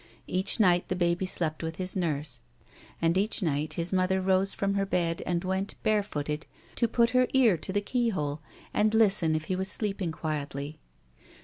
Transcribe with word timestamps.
Each 0.25 0.59
night 0.59 0.87
the 0.87 0.95
baby 0.95 1.27
slept 1.27 1.61
with 1.61 1.75
his 1.75 1.95
nurse, 1.95 2.41
and 3.03 3.15
each 3.15 3.43
night 3.43 3.73
his 3.73 3.93
mother 3.93 4.19
rose 4.19 4.51
from 4.51 4.73
her 4.73 4.83
bed 4.83 5.21
and 5.27 5.43
went, 5.43 5.75
bare 5.83 6.01
footed, 6.01 6.47
to 6.77 6.87
put 6.87 7.11
her 7.11 7.27
ear 7.35 7.55
to 7.57 7.71
the 7.71 7.81
keyhole 7.81 8.41
and 8.73 8.95
listen 8.95 9.35
if 9.35 9.43
he 9.45 9.55
was 9.55 9.67
sleeping 9.69 10.11
quietly. 10.11 10.79